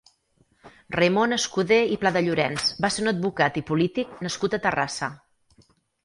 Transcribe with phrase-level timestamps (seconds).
[0.93, 5.11] Raimon Escudé i Pladellorens va ser un advocat i polític nascut a Terrassa.